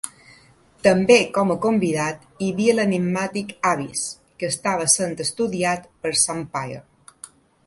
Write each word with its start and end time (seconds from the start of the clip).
També 0.85 1.17
com 1.35 1.51
a 1.55 1.57
"convidat" 1.65 2.25
hi 2.45 2.49
havia 2.55 2.75
l'enigmàtic 2.79 3.53
Abyss, 3.75 4.09
que 4.41 4.51
estava 4.55 4.89
sent 4.99 5.15
estudiat 5.29 5.87
per 6.05 6.17
Sunpyre. 6.27 6.83